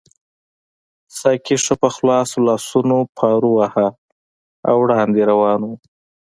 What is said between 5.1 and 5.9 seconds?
روان وو.